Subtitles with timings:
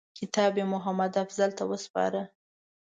[0.19, 2.21] کتاب یې محمدافضل ته وسپاره.